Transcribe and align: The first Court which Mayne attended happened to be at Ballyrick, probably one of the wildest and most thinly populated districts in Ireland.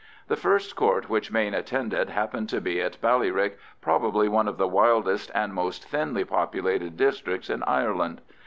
The 0.29 0.35
first 0.35 0.75
Court 0.75 1.11
which 1.11 1.31
Mayne 1.31 1.53
attended 1.53 2.09
happened 2.09 2.49
to 2.49 2.59
be 2.59 2.81
at 2.81 2.99
Ballyrick, 3.01 3.59
probably 3.81 4.27
one 4.27 4.47
of 4.47 4.57
the 4.57 4.67
wildest 4.67 5.29
and 5.35 5.53
most 5.53 5.87
thinly 5.87 6.25
populated 6.25 6.97
districts 6.97 7.51
in 7.51 7.61
Ireland. 7.65 8.19